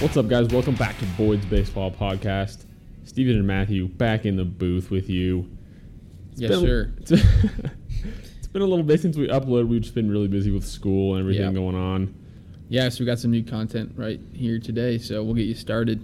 [0.00, 0.48] What's up, guys?
[0.48, 2.64] Welcome back to Boyd's Baseball Podcast.
[3.04, 5.50] Steven and Matthew back in the booth with you.
[6.32, 6.92] It's Yes, been- sir.
[6.98, 7.10] It's,
[8.38, 9.66] it's been a little bit since we uploaded.
[9.68, 11.52] We've just been really busy with school and everything Yeah.
[11.52, 12.14] going on.
[12.68, 16.00] Yeah, so we got some new content right here today, so we'll get you started.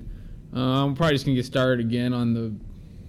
[0.52, 2.52] Um, we're probably just gonna get started again on the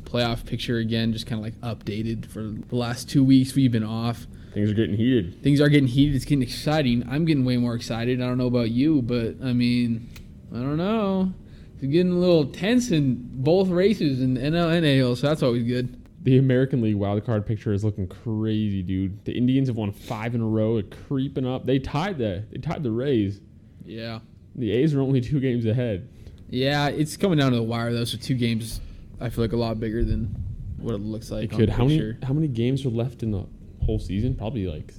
[0.10, 3.84] playoff picture again, just kind of like updated for the last two weeks we've been
[3.84, 4.28] off.
[4.54, 5.42] Things are getting heated.
[5.42, 6.16] Things are getting heated.
[6.16, 7.06] It's getting exciting.
[7.09, 8.22] I'm getting way more excited.
[8.22, 10.09] I don't know about you, but I mean,
[10.55, 11.34] I don't know.
[11.73, 15.64] It's getting a little tense in both races in NL and AL, so that's always
[15.64, 16.02] good.
[16.23, 19.26] The American League wildcard picture is looking crazy, dude.
[19.26, 20.81] The Indians have won five in a row.
[20.81, 21.66] They're creeping up.
[21.66, 23.41] They tied the they tied the Rays.
[23.84, 24.20] Yeah.
[24.55, 26.09] The A's are only two games ahead.
[26.50, 28.80] Yeah, it's coming down to the wire though, so two games
[29.20, 30.36] I feel like a lot bigger than
[30.78, 31.52] what it looks like.
[31.52, 31.70] It could.
[31.70, 33.45] How many how many games are left in the
[33.84, 34.36] whole season?
[34.36, 34.94] Probably like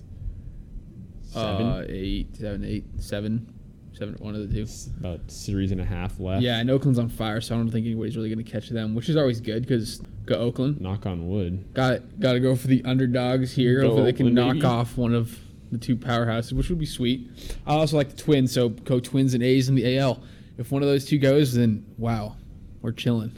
[1.22, 1.66] seven.
[1.66, 3.52] Uh, eight, seven, eight, seven,
[3.96, 4.14] seven.
[4.18, 4.70] One of the two.
[5.00, 6.42] About series and a half left.
[6.42, 8.94] Yeah, and Oakland's on fire, so I don't think anybody's really going to catch them,
[8.94, 10.80] which is always good because go Oakland.
[10.80, 11.72] Knock on wood.
[11.74, 13.80] Got got to go for the underdogs here.
[13.80, 14.66] Go Hopefully they can Oakland, knock baby.
[14.66, 15.38] off one of
[15.72, 17.28] the two powerhouses, which would be sweet.
[17.66, 20.22] I also like the Twins, so go Twins and A's in the AL.
[20.58, 22.36] If one of those two goes, then wow,
[22.82, 23.36] we're chilling.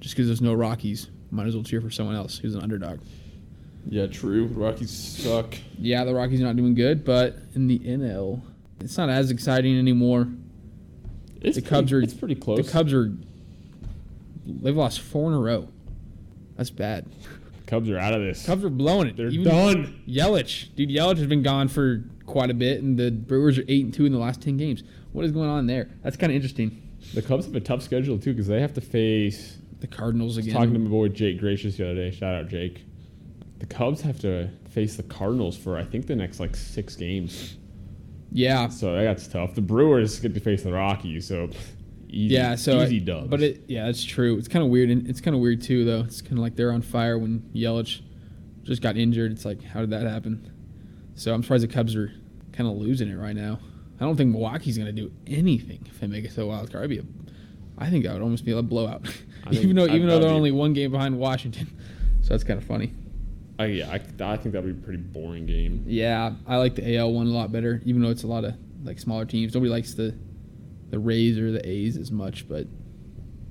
[0.00, 3.00] Just because there's no Rockies, might as well cheer for someone else who's an underdog.
[3.88, 4.46] Yeah, true.
[4.46, 5.54] Rockies suck.
[5.78, 8.42] Yeah, the Rockies are not doing good, but in the NL,
[8.80, 10.28] it's not as exciting anymore.
[11.40, 12.64] It's The Cubs pretty, are- It's pretty close.
[12.66, 13.12] The Cubs are
[14.46, 15.68] they've lost four in a row.
[16.56, 17.06] That's bad.
[17.66, 18.46] Cubs are out of this.
[18.46, 19.16] Cubs are blowing it.
[19.16, 20.02] They're Even done.
[20.08, 23.84] Yelich, dude, Yelich has been gone for quite a bit, and the Brewers are eight
[23.84, 24.82] and two in the last ten games.
[25.12, 25.88] What is going on there?
[26.02, 26.82] That's kind of interesting.
[27.14, 29.58] The Cubs have a tough schedule too because they have to face.
[29.80, 30.56] The Cardinals I was again.
[30.56, 32.10] talking to my boy Jake Gracious the other day.
[32.10, 32.84] Shout out Jake.
[33.58, 37.56] The Cubs have to face the Cardinals for I think the next like six games.
[38.32, 39.54] Yeah, So that's tough.
[39.54, 41.48] The Brewers get to face the Rockies, so
[42.08, 42.34] easy.
[42.34, 42.54] yeah.
[42.56, 43.28] So easy I- dubs.
[43.28, 44.36] But it, yeah, that's true.
[44.38, 46.00] It's kind of weird, and it's kind of weird too, though.
[46.00, 48.00] It's kind of like they're on fire when Yelich
[48.64, 49.32] just got injured.
[49.32, 50.52] It's like, how did that happen?
[51.14, 52.12] So I'm surprised the Cubs are
[52.52, 53.58] kind of losing it right now.
[53.98, 56.70] I don't think Milwaukee's going to do anything if they make it to the wild
[56.70, 56.84] card.
[56.84, 57.04] I'd be a,
[57.78, 59.06] I think that would almost be a blowout,
[59.50, 61.68] even though I- even though they're only one game behind Washington.
[62.22, 62.92] So that's kind of funny.
[63.58, 65.84] I, yeah, I, I think that'd be a pretty boring game.
[65.86, 68.54] Yeah, I like the AL one a lot better, even though it's a lot of
[68.84, 69.54] like smaller teams.
[69.54, 70.14] Nobody likes the
[70.90, 72.66] the Rays or the A's as much, but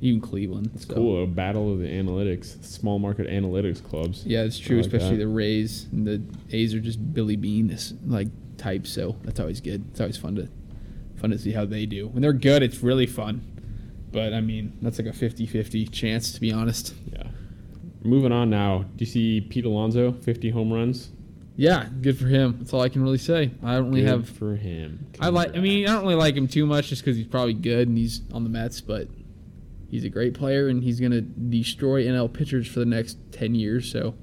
[0.01, 0.71] even Cleveland.
[0.75, 0.93] It's so.
[0.93, 1.23] cool.
[1.23, 4.25] A battle of the analytics, small market analytics clubs.
[4.25, 4.77] Yeah, it's true.
[4.77, 5.23] Like especially that.
[5.23, 6.21] the Rays and the
[6.51, 8.27] A's are just Billy Beane like
[8.57, 9.85] types, so that's always good.
[9.91, 10.49] It's always fun to
[11.15, 12.07] fun to see how they do.
[12.07, 13.41] When they're good, it's really fun.
[14.11, 16.93] But I mean, that's like a 50-50 chance to be honest.
[17.11, 17.23] Yeah.
[18.05, 18.83] Moving on now.
[18.83, 21.09] Do you see Pete Alonso, 50 home runs?
[21.57, 22.55] Yeah, good for him.
[22.59, 23.51] That's all I can really say.
[23.63, 25.07] I don't really Good have for him.
[25.19, 25.55] I like.
[25.55, 27.97] I mean, I don't really like him too much just because he's probably good and
[27.97, 29.07] he's on the Mets, but
[29.89, 33.89] he's a great player and he's gonna destroy NL pitchers for the next ten years.
[33.89, 34.15] So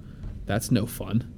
[0.45, 1.33] that's no fun.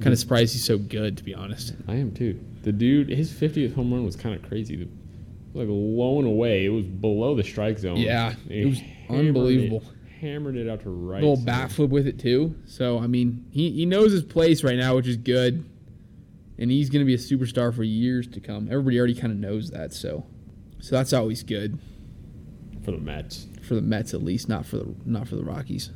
[0.00, 1.74] Kind of surprised he's so good, to be honest.
[1.88, 2.38] I am too.
[2.62, 4.76] The dude, his 50th home run was kind of crazy.
[4.76, 4.88] The,
[5.54, 7.96] like low and away, it was below the strike zone.
[7.96, 9.78] Yeah, He it was unbelievable.
[9.78, 11.22] It, hammered it out to right.
[11.22, 12.54] little bat flip with it too.
[12.66, 15.64] So I mean, he he knows his place right now, which is good,
[16.58, 18.68] and he's gonna be a superstar for years to come.
[18.70, 20.26] Everybody already kind of knows that, so
[20.80, 21.78] so that's always good
[22.84, 23.46] for the Mets.
[23.62, 25.90] for the Mets at least, not for the not for the Rockies.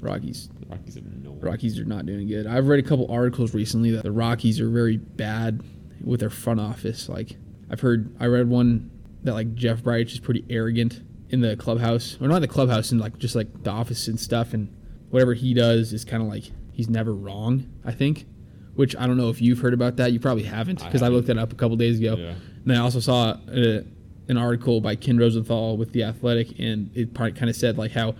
[0.00, 1.32] Rockies The Rockies have no.
[1.32, 2.46] Rockies are not doing good.
[2.46, 5.62] I've read a couple articles recently that the Rockies are very bad
[6.04, 7.08] with their front office.
[7.08, 7.36] Like
[7.70, 8.90] I've heard, I read one
[9.24, 13.00] that like Jeff Bridich is pretty arrogant in the clubhouse, or not the clubhouse, and
[13.00, 14.74] like just like the office and stuff, and
[15.10, 17.68] whatever he does is kind of like he's never wrong.
[17.84, 18.26] I think,
[18.74, 20.12] which I don't know if you've heard about that.
[20.12, 21.16] You probably haven't because I, haven't.
[21.16, 22.16] looked that up a couple days ago.
[22.16, 22.34] Yeah.
[22.64, 23.82] And I also saw uh
[24.28, 28.14] an article by Ken Rosenthal with The Athletic, and it kind of said like how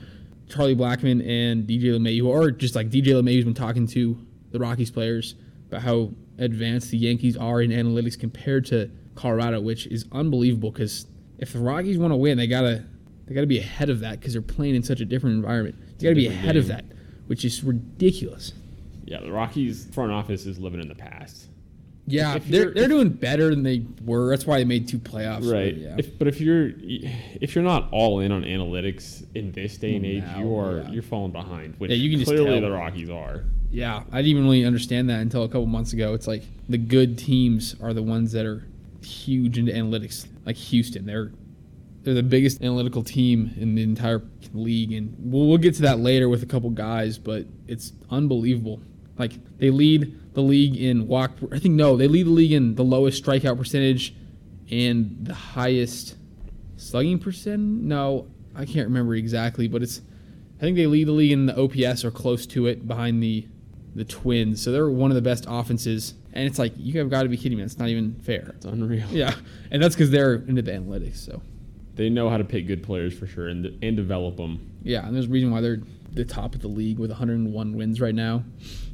[0.48, 4.16] Charlie Blackmon and DJ LeMahieu, or just like DJ LeMahieu's been talking to
[4.52, 5.34] the Rockies players
[5.68, 10.70] about how advanced the Yankees are in analytics compared to Colorado, which is unbelievable.
[10.70, 11.06] Because
[11.38, 12.84] if the Rockies want to win, they gotta
[13.26, 15.76] they gotta be ahead of that because they're playing in such a different environment.
[15.98, 16.84] You gotta be different ahead of that,
[17.26, 18.52] which is ridiculous.
[19.04, 21.46] Yeah, the Rockies front office is living in the past.
[22.08, 24.30] Yeah, they're they're doing better than they were.
[24.30, 25.52] That's why they made two playoffs.
[25.52, 25.74] Right.
[25.74, 25.94] but yeah.
[25.98, 30.06] If, but if you're if you're not all in on analytics in this day and
[30.06, 30.90] age, Now, you are yeah.
[30.90, 31.74] you're falling behind.
[31.78, 32.70] Which Yeah, you can just clearly tell.
[32.70, 33.42] the Rockies are.
[33.72, 36.14] Yeah, I didn't even really understand that until a couple months ago.
[36.14, 38.62] It's like the good teams are the ones that are
[39.04, 40.26] huge into analytics.
[40.44, 41.32] Like Houston, they're
[42.06, 44.22] they're the biggest analytical team in the entire
[44.54, 47.18] league, and we'll, we'll get to that later with a couple guys.
[47.18, 48.80] But it's unbelievable.
[49.18, 51.32] Like they lead the league in walk.
[51.50, 54.14] I think no, they lead the league in the lowest strikeout percentage
[54.70, 56.14] and the highest
[56.76, 57.60] slugging percent.
[57.60, 60.00] No, I can't remember exactly, but it's.
[60.58, 63.48] I think they lead the league in the OPS or close to it, behind the
[63.96, 64.62] the Twins.
[64.62, 66.14] So they're one of the best offenses.
[66.32, 67.64] And it's like you have got to be kidding me.
[67.64, 68.52] It's not even fair.
[68.54, 69.08] It's unreal.
[69.10, 69.34] Yeah,
[69.72, 71.16] and that's because they're into the analytics.
[71.16, 71.42] So
[71.96, 74.60] They know how to pick good players for sure and and develop them.
[74.82, 75.80] yeah, and there's a reason why they're
[76.12, 78.42] the top of the league with 101 wins right now.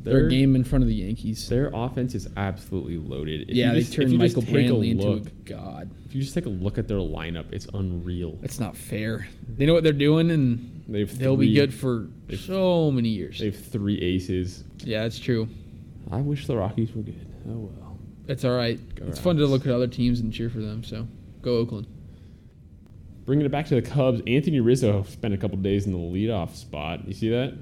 [0.02, 1.48] They're- a game in front of the Yankees.
[1.48, 3.42] Their offense is absolutely loaded.
[3.48, 5.88] If yeah, they just- turned Michael take a Brantley into a look- god.
[6.04, 8.38] If you just take a look at their lineup, it's unreal.
[8.42, 9.28] It's not fair.
[9.56, 13.38] They know what they're doing, and They they'll be good for so many years.
[13.38, 14.64] They have three aces.
[14.84, 15.46] Yeah, that's true.
[16.10, 17.14] I wish the Rockies were good.
[17.48, 17.98] Oh well.
[18.26, 18.80] It's all right.
[18.96, 20.82] Go it's fun to look at other teams and cheer for them.
[20.82, 21.06] So
[21.40, 21.86] go Oakland.
[23.32, 26.54] Bringing it back to the Cubs, Anthony Rizzo spent a couple days in the leadoff
[26.54, 27.08] spot.
[27.08, 27.54] You see that?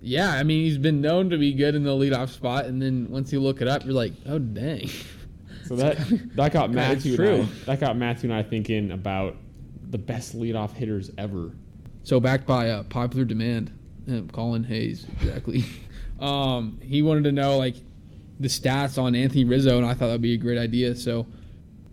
[0.00, 3.06] Yeah, I mean he's been known to be good in the leadoff spot, and then
[3.08, 4.90] once you look it up, you're like, oh dang.
[5.66, 5.98] So that
[6.34, 9.36] that got Matthew I, that got Matthew and I thinking about
[9.88, 11.52] the best leadoff hitters ever.
[12.02, 13.70] So backed by uh, popular demand,
[14.10, 15.64] uh, Colin Hayes exactly.
[16.18, 17.76] um, he wanted to know like
[18.40, 20.96] the stats on Anthony Rizzo, and I thought that'd be a great idea.
[20.96, 21.28] So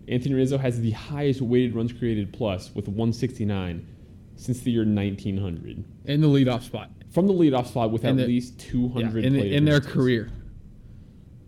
[0.08, 3.86] Anthony Rizzo has the highest weighted runs created plus with 169
[4.36, 5.84] since the year 1900.
[6.06, 9.26] in the leadoff spot, From the leadoff spot with In at the- least 200 yeah,
[9.28, 10.30] in, the, in their career,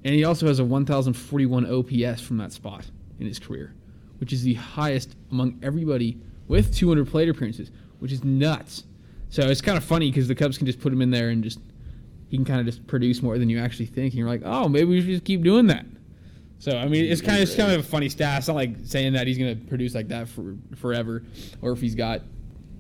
[0.04, 2.86] and he also has a 1,041 OPS from that spot
[3.18, 3.74] in his career,
[4.18, 7.70] which is the highest among everybody with 200 plate appearances,
[8.00, 8.84] which is nuts.
[9.30, 11.42] So it's kind of funny because the Cubs can just put him in there and
[11.42, 11.58] just
[12.28, 14.68] he can kind of just produce more than you actually think, and you're like, oh,
[14.68, 15.86] maybe we should just keep doing that.
[16.64, 18.38] So I mean, it's kind of it's kind of a funny stat.
[18.38, 21.22] It's not like saying that he's going to produce like that for forever,
[21.60, 22.22] or if he's got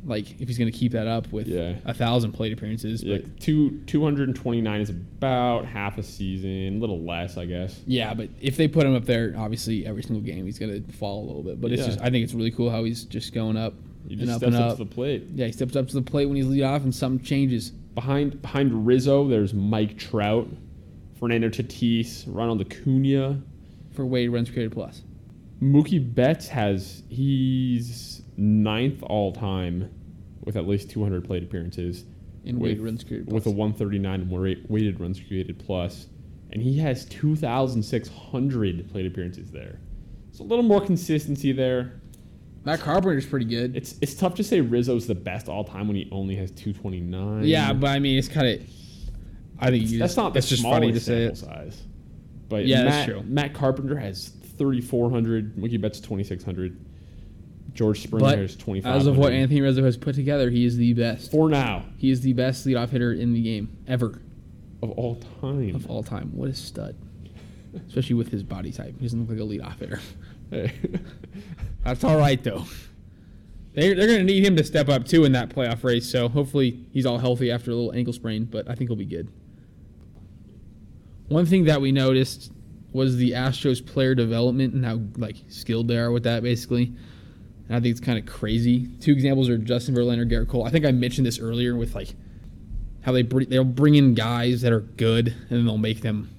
[0.06, 1.74] like if he's going to keep that up with Yeah.
[1.84, 3.02] a thousand plate appearances.
[3.02, 7.78] Yeah, But two 229 is about half a season, a little less, I guess.
[7.86, 10.92] yeah, but if they put him up there, obviously every single game he's going to
[10.94, 11.60] fall a little bit.
[11.60, 11.88] But it's Yeah.
[11.88, 13.74] just I think it's really cool how he's just going up
[14.08, 14.78] He and up steps and up up.
[14.78, 15.24] to the plate.
[15.34, 17.70] yeah, he steps up to the plate when he's lead off, and something changes.
[17.94, 20.48] Behind behind Rizzo, there's Mike Trout,
[21.18, 23.40] Fernando Tatis, Ronald Acuna.
[23.94, 25.02] For weighted runs created plus.
[25.62, 29.90] Mookie Betts has he's ninth all time
[30.42, 32.04] with at least 200 plate appearances.
[32.44, 33.34] In with, weighted runs created plus.
[33.34, 36.08] with a 139 weighted runs created plus,
[36.50, 39.80] and he has 2,600 plate appearances there.
[40.28, 42.00] It's a little more consistency there.
[42.64, 43.76] Matt Carpenter's pretty good.
[43.76, 47.44] It's it's tough to say Rizzo's the best all time when he only has 229.
[47.44, 48.68] yeah, but I mean it's kind of.
[49.60, 51.36] I think you that's just, not the that's just funny to say it.
[51.36, 51.82] sample size.
[52.54, 53.22] But Yeah, Matt, that's true.
[53.26, 54.28] Matt Carpenter has
[54.58, 55.56] 3,400.
[55.56, 56.78] Mookie Betts 2,600.
[57.72, 58.96] George Springer has 2,500.
[58.96, 61.32] as of what Anthony Rizzo has put together, he is the best.
[61.32, 64.20] for now He is the best leadoff hitter in the game ever
[64.80, 65.74] of all time.
[65.74, 66.30] of all time.
[66.32, 66.94] What a stud!
[67.88, 70.00] Especially with his body type, he doesn't look like a leadoff hitter.
[70.50, 70.72] Hey.
[71.84, 72.64] That's all right though.
[73.72, 76.08] They're, they're going to need him to step up too in that playoff race.
[76.08, 79.04] So hopefully he's all healthy after a little ankle sprain, but I think he'll be
[79.04, 79.28] good.
[81.28, 82.52] One thing that we noticed
[82.92, 86.92] was the Astros player development and how like skilled they are with that basically.
[87.66, 88.88] And I think it's kind of crazy.
[89.00, 90.64] Two examples are Justin Verlander, Gerrit Cole.
[90.64, 92.14] I think I mentioned this earlier with like
[93.02, 96.30] how they bring, they'll bring in guys that are good and then they'll make them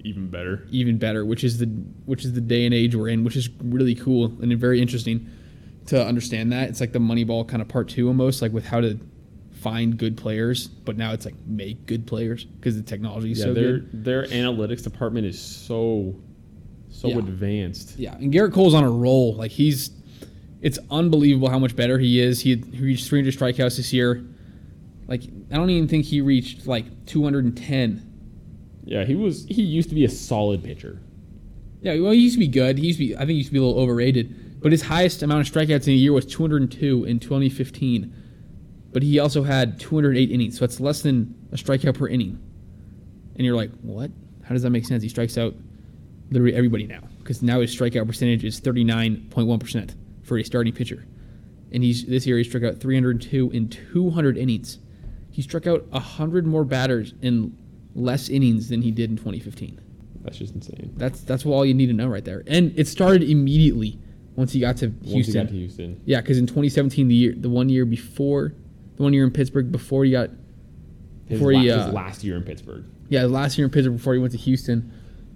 [0.00, 0.66] Even better.
[0.70, 1.66] even better, which is the
[2.06, 5.28] which is the day and age we're in, which is really cool and very interesting
[5.86, 6.68] to understand that.
[6.70, 8.98] It's like the Moneyball kind of part two almost, like with how to
[9.62, 13.44] find good players, but now it's like make good players because the technology is Yeah,
[13.46, 14.04] so their good.
[14.04, 16.16] their analytics department is so
[16.90, 17.18] so Yeah.
[17.18, 17.98] advanced.
[17.98, 19.34] Yeah, and Gerrit Cole's on a roll.
[19.34, 19.90] Like he's,
[20.60, 22.40] it's unbelievable how much better he is.
[22.40, 24.22] He, reached 300 strikeouts this year.
[25.06, 28.08] Like I don't even think he reached like 210.
[28.84, 31.00] Yeah, he was he used to be a solid pitcher.
[31.82, 32.78] Yeah, well, he used to be good.
[32.78, 34.60] He used to be, I think, he used to be a little overrated.
[34.62, 38.14] But his highest amount of strikeouts in a year was 202 in 2015.
[38.92, 42.38] But he also had 208 innings, so that's less than a strikeout per inning.
[43.36, 44.10] And you're like, what?
[44.44, 45.02] How does that make sense?
[45.02, 45.54] He strikes out
[46.30, 51.06] literally everybody now because now his strikeout percentage is 39.1 percent for a starting pitcher.
[51.72, 54.78] And he's this year he struck out 302 in 200 innings.
[55.30, 57.56] He struck out 100 more batters in
[57.94, 59.80] less innings than he did in 2015.
[60.22, 60.92] That's just insane.
[60.96, 62.42] That's that's all you need to know right there.
[62.46, 63.98] And it started immediately
[64.36, 65.34] once he got to Once he Houston.
[65.44, 66.00] got to Houston.
[66.04, 68.54] Yeah, because in 2017, the year, the one year before,
[68.96, 70.30] the one year in Pittsburgh before he got,
[71.26, 72.84] His, before la- he, his uh, last year in Pittsburgh.
[73.08, 74.92] yeah, last year in Pittsburgh before he went to Houston,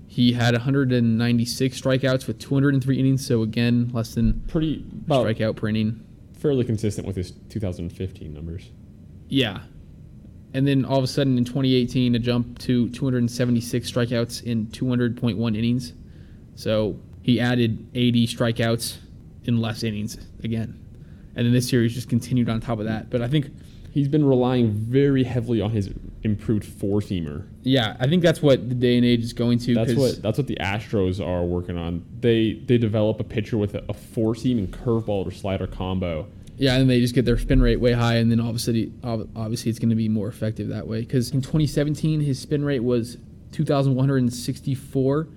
[0.08, 3.26] he had 196 strikeouts with 203 innings.
[3.26, 6.04] So again, less than Pretty strikeout per inning.
[6.34, 8.70] fairly consistent with his 2015 numbers.
[9.28, 9.60] Yeah.
[10.54, 15.56] And then all of a sudden in 2018, a jump to 276 strikeouts in 200.1
[15.56, 15.92] innings.
[16.54, 18.96] So he added 80 strikeouts
[19.44, 20.80] in less innings again.
[21.36, 23.10] And then this series just continued on top of that.
[23.10, 23.50] But I think,
[23.96, 25.88] He's been relying very heavily on his
[26.22, 27.46] improved four seamer.
[27.62, 29.74] yeah, I think that's what the day and age is going to.
[29.74, 32.04] That's what that's what the Astros are working on.
[32.20, 36.26] They they develop a pitcher with a, a four seam and curveball or slider combo.
[36.58, 39.78] Yeah, and they just get their spin rate way high, and then obviously, obviously, it's
[39.78, 41.00] going to be more effective that way.
[41.00, 43.16] Because in 2017, his spin rate was
[43.52, 45.28] 2,164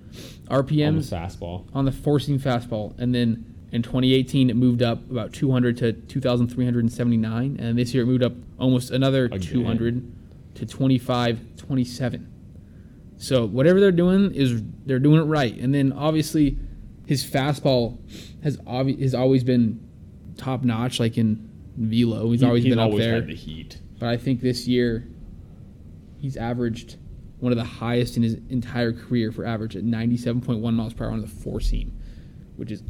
[0.48, 1.64] RPMs on the fastball.
[1.72, 5.92] on the four seam fastball, and then in 2018, it moved up about 200 to
[5.92, 9.40] 2,379, and this year it moved up almost another Again.
[9.40, 10.12] 200
[10.56, 12.26] to 2527.
[13.16, 16.56] So whatever they're doing is they're doing it right, and then obviously,
[17.06, 17.98] his fastball
[18.42, 19.78] has obvi- has always been
[20.36, 22.30] top notch, like in velo.
[22.30, 23.14] He's He- always he's been up there.
[23.16, 23.80] had the heat.
[23.98, 25.06] But I think this year
[26.18, 26.96] he's averaged
[27.40, 31.12] one of the highest in his entire career for average at 97.1 miles per hour
[31.12, 31.92] on the four seam,
[32.56, 32.82] which is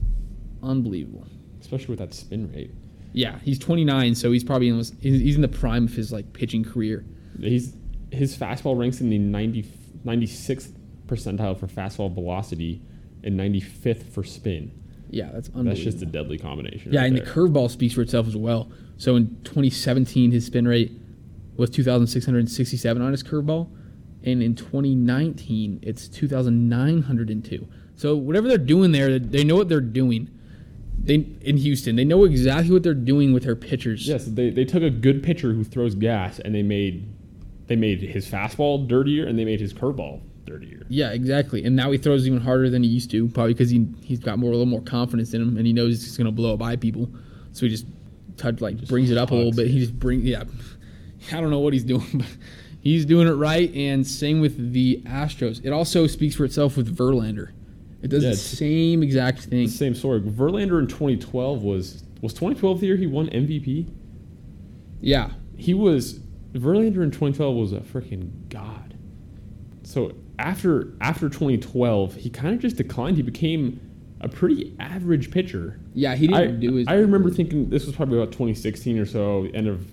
[0.63, 1.27] unbelievable.
[1.61, 2.71] especially with that spin rate.
[3.13, 6.13] Yeah, he's 29, so he's probably in his, he's he's in the prime of his
[6.13, 7.05] like pitching career.
[7.39, 7.75] He's
[8.13, 9.65] his fastball ranks in the 90,
[10.05, 10.73] 96th
[11.07, 12.83] percentile for fastball velocity
[13.25, 14.73] and 95th for spin.
[15.11, 15.75] Yeah, that's unbelievable.
[15.75, 16.93] That's just a deadly combination.
[16.93, 18.71] yeah, right and the curveball speaks for itself as well.
[18.97, 20.93] So in 2017, his spin rate
[21.57, 23.69] was 2,667 on his curveball,
[24.23, 27.69] and in 2019, it's 2,902.
[27.97, 30.31] So whatever they're doing there, they know what they're doing.
[31.03, 34.07] They in Houston, they know exactly what they're doing with their pitchers.
[34.07, 37.09] Yes, they, they took a good pitcher who throws gas and they made
[37.69, 40.85] they made his fastball dirtier and they made his curveball dirtier.
[40.89, 41.65] Yeah, exactly.
[41.65, 44.39] And now he throws even harder than he used to, probably because he he's got
[44.39, 46.77] more a little more confidence in him, and he knows he's gonna blow it by
[46.77, 47.09] people.
[47.53, 47.87] So he just
[48.37, 49.67] touch like brings it up a little bit.
[49.67, 49.71] it.
[49.71, 50.45] He just bring yeah.
[51.33, 52.27] I don't know what he's doing, but
[52.81, 53.73] he's doing it right.
[53.75, 55.65] And same with the Astros.
[55.65, 57.53] It also speaks for itself with Verlander.
[58.03, 59.67] It does Yeah, the same exact thing.
[59.67, 60.21] The same story.
[60.21, 63.89] Verlander in 2012 was was 2012 the year he won MVP.
[65.01, 66.21] Yeah, He was
[66.53, 68.95] Verlander in 2012 was a freaking god.
[69.83, 73.17] So after after 2012, he kind of just declined.
[73.17, 73.81] He became
[74.21, 75.79] a pretty average pitcher.
[75.95, 76.15] yeah.
[76.15, 76.89] He didn't do his.
[76.89, 79.87] I remember thinking this was probably about 2016 or so, end of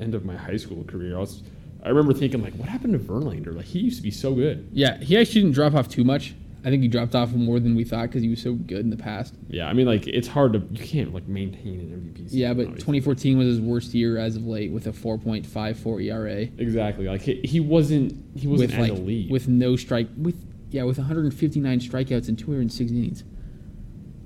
[0.00, 1.16] end of my high school career.
[1.16, 1.42] I was
[1.84, 3.54] I remember thinking like, what happened to Verlander?
[3.54, 4.68] Like he used to be so good.
[4.72, 6.34] yeah, he actually didn't drop off too much.
[6.64, 8.90] I think he dropped off more than we thought because he was so good in
[8.90, 9.34] the past.
[9.48, 12.18] Yeah, I mean like it's hard to you can't like maintain an MVP.
[12.24, 13.00] Season, Yeah, but obviously.
[13.00, 16.48] 2014 was his worst year as of late with a 4.54 ERA.
[16.58, 19.30] exactly like he, he wasn't he wasn't with like elite.
[19.30, 20.36] with no strike with
[20.70, 23.24] yeah with 159 strikeouts and 206 innings.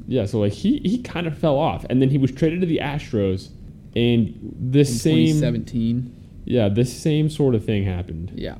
[0.07, 2.67] Yeah, so like he he kind of fell off, and then he was traded to
[2.67, 3.49] the Astros,
[3.97, 6.13] and this In same 2017,
[6.45, 8.33] yeah this same sort of thing happened.
[8.35, 8.57] yeah.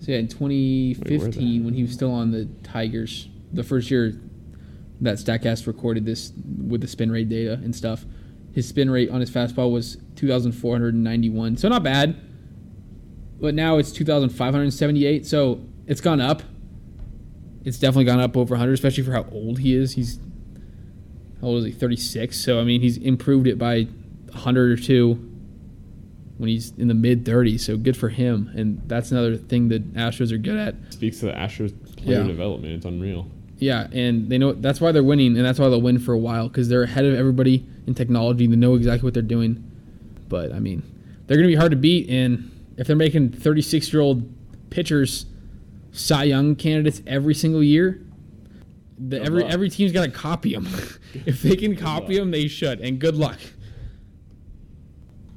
[0.00, 3.90] So yeah, in where'd that 2015 when he was still on the Tigers, the first
[3.90, 4.20] year
[5.00, 6.32] that Statcast recorded this
[6.66, 8.04] with the spin rate data and stuff,
[8.52, 11.56] his spin rate on his fastball was 2,491.
[11.56, 12.16] So not bad.
[13.40, 15.26] But now it's 2,578.
[15.26, 16.42] So it's gone up.
[17.64, 19.92] It's definitely gone up over 100, especially for how old he is.
[19.92, 20.18] He's
[21.40, 21.72] how old is he?
[21.72, 22.36] 36.
[22.36, 23.82] So I mean, he's improved it by
[24.30, 25.27] 100 or two
[26.38, 27.60] when he's in the mid 30s.
[27.60, 28.50] So good for him.
[28.56, 30.74] And that's another thing that Astros are good at.
[30.92, 32.26] Speaks to the Astros player Yeah.
[32.26, 32.72] development.
[32.74, 33.28] It's unreal.
[33.58, 36.18] Yeah, and they know that's why they're winning, and that's why they'll win for a
[36.18, 38.46] while because they're ahead of everybody in technology.
[38.46, 39.64] They know exactly what they're doing.
[40.28, 40.82] But I mean,
[41.26, 44.30] they're going to be hard to beat, and if they're making 36 year old
[44.70, 45.26] pitchers
[45.90, 48.00] Cy Young candidates every single year,
[48.96, 49.52] the, every luck.
[49.52, 50.68] every team's got to copy them.
[51.26, 52.80] if they can copy them, they should.
[52.80, 53.38] And good luck.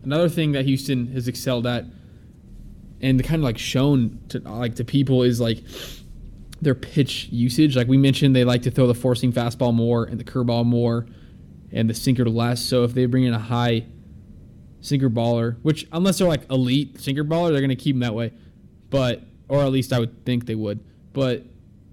[0.03, 1.86] Another thing that Houston has excelled at,
[3.01, 5.63] and kind of like shown to like to people is like
[6.62, 7.75] their pitch usage.
[7.75, 10.65] Like we mentioned, they like to throw the four seam fastball more and the curveball
[10.65, 11.08] more,
[11.72, 12.63] and the sinker less.
[12.63, 13.86] So if they bring in a high
[14.81, 18.34] sinker baller, which unless they're like elite sinker baller, they're gonna keep them that way.
[18.89, 20.79] But or at least I would think they would.
[21.13, 21.43] But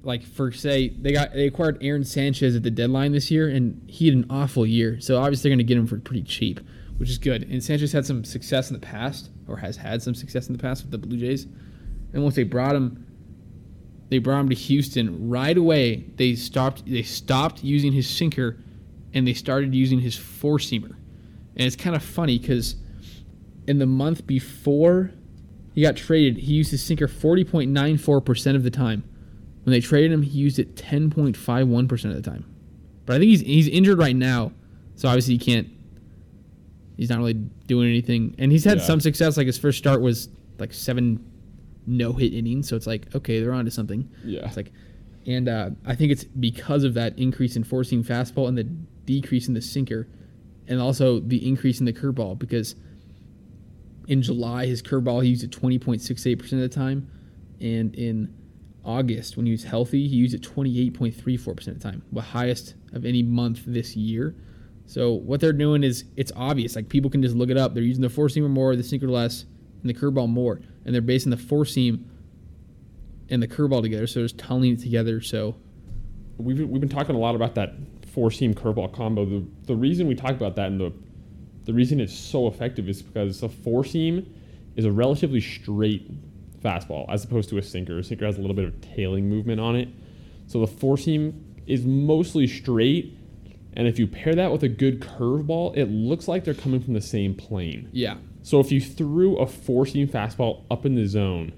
[0.03, 3.83] like for say they got they acquired Aaron Sanchez at the deadline this year, and
[3.87, 5.00] he had an awful year.
[5.00, 6.61] So obviously they're gonna get him for pretty cheap,
[6.99, 7.43] which is good.
[7.45, 10.62] And Sanchez had some success in the past, or has had some success in the
[10.62, 11.47] past with the Blue Jays.
[12.12, 13.07] And once they brought him
[14.09, 16.07] they brought him to Houston right away.
[16.17, 16.85] They stopped.
[16.87, 18.57] They stopped using his sinker,
[19.12, 20.97] and they started using his four seamer.
[21.57, 22.76] And it's kind of funny because
[23.67, 25.11] in the month before
[25.75, 29.05] he got traded, he used his sinker forty point nine four percent of the time.
[29.64, 32.47] When they traded him, he used it ten point five one percent of the time.
[33.05, 34.52] But I think he's he's injured right now,
[34.95, 35.69] so obviously he can't.
[36.99, 38.85] He's not really doing anything, and he's had Yeah.
[38.85, 39.37] some success.
[39.38, 40.28] Like his first start was
[40.59, 41.25] like seven
[41.87, 44.11] no hit innings, so it's like okay, they're on to something.
[44.25, 44.45] Yeah.
[44.47, 44.73] It's like,
[45.26, 48.64] and uh, I think it's because of that increase in four seam fastball and the
[48.64, 50.07] decrease in the sinker
[50.67, 52.75] and also the increase in the curveball because
[54.07, 57.09] in July his curveball he used it 20.68% of the time
[57.61, 58.35] and in
[58.85, 63.05] August when he was healthy he used it 28.34% of the time, the highest of
[63.07, 64.35] any month this year.
[64.88, 66.75] So what they're doing is it's obvious.
[66.75, 67.75] Like people can just look it up.
[67.75, 69.45] They're using the four seamer more, the sinker less,
[69.83, 72.11] and the curveball more, and they're basing the four seam
[73.28, 74.07] and the curveball together.
[74.07, 75.21] So they're just tunneling it together.
[75.21, 75.57] So
[76.38, 77.75] we've, we've been talking a lot about that
[78.14, 79.26] four seam curveball combo.
[79.26, 80.92] The, the reason we talk about that and the
[81.64, 84.35] the reason it's so effective is because the four seam
[84.76, 86.11] is a relatively straight
[86.62, 87.99] fastball as opposed to a sinker.
[87.99, 89.90] A sinker has a little bit of tailing movement on it.
[90.47, 93.17] So the four seam is mostly straight.
[93.78, 96.92] And if you pair that with a good curveball, it looks like they're coming from
[96.94, 97.88] the same plane.
[97.92, 101.52] yeah, So if you threw a four seam fastball up in the zone,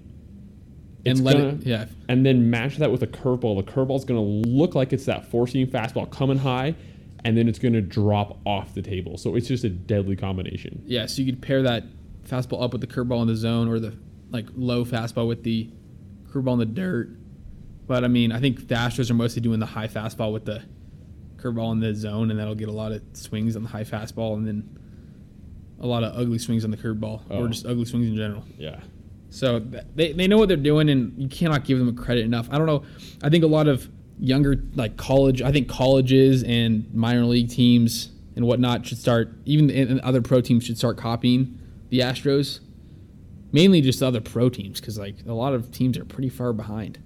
[1.07, 4.21] and let gonna- it yeah and then match that with a curveball, the curveball's going
[4.45, 6.75] to look like it's that four seam fastball coming high,
[7.25, 9.17] and then it's going to drop off the table.
[9.17, 10.83] So it's just a deadly combination.
[10.87, 11.07] yeah.
[11.07, 11.85] So you could pair that
[12.29, 13.97] fastball up with the curveball in the zone or the
[14.31, 15.71] like low fastball with the
[16.31, 17.17] curveball in the dirt.
[17.87, 20.63] But I mean, I think the Astros are mostly doing the high fastball with the
[21.41, 24.35] curveball in the zone, and that'll get a lot of swings on the high fastball,
[24.35, 24.79] and then
[25.81, 27.43] a lot of ugly swings on the curveball, Oh.
[27.45, 28.45] or just ugly swings in general.
[28.59, 28.81] Yeah.
[29.31, 29.61] So
[29.95, 32.49] they, they know what they're doing, and you cannot give them credit enough.
[32.51, 32.83] I don't know.
[33.23, 38.11] I think a lot of younger, like college, I think colleges and minor league teams
[38.37, 42.61] and whatnot should start, even and other pro teams should start copying the Astros.
[43.53, 46.53] Mainly just the other pro teams, because like a lot of teams are pretty far
[46.53, 46.99] behind,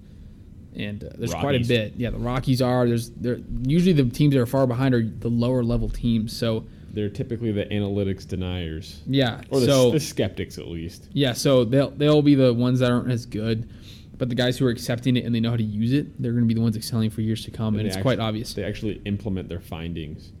[0.75, 1.93] and uh, there's quite a bit.
[1.97, 2.87] Yeah, the Rockies are.
[2.87, 6.35] There's there usually the teams that are far behind are the lower level teams.
[6.35, 11.09] So They're typically the analytics deniers, yeah, or the, so the skeptics at least.
[11.13, 13.69] Yeah, so they'll they'll be the ones that aren't as good,
[14.17, 16.31] but the guys who are accepting it and they know how to use it, they're
[16.31, 18.19] going to be the ones excelling for years to come, and, they it's actu- quite
[18.19, 18.53] obvious.
[18.53, 20.31] They actually implement their findings.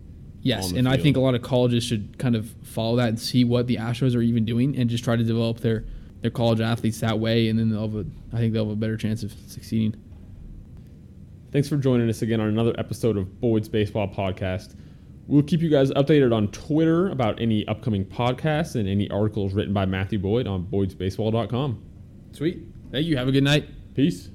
[0.41, 3.43] Yes, and I think a lot of colleges should kind of follow that and see
[3.43, 5.85] what the Astros are even doing, and just try to develop their
[6.21, 8.75] their college athletes that way, and then they'll have a, I think they'll have a
[8.75, 9.95] better chance of succeeding.
[11.55, 14.75] Thanks for joining us again on another episode of Boyd's Baseball Podcast.
[15.25, 19.73] We'll keep you guys updated on Twitter about any upcoming podcasts and any articles written
[19.73, 21.81] by Matthew Boyd on boydsbaseball.com.
[22.33, 22.61] Sweet.
[22.91, 23.15] Thank you.
[23.15, 23.69] Have a good night.
[23.93, 24.31] Peace.